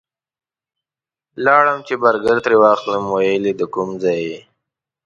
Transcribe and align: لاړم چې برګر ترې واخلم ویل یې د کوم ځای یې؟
لاړم 1.45 1.79
چې 1.87 1.93
برګر 2.03 2.37
ترې 2.43 2.55
واخلم 2.61 3.03
ویل 3.07 3.43
یې 3.49 3.53
د 3.57 3.61
کوم 3.73 3.89
ځای 4.03 4.19
یې؟ 4.29 4.39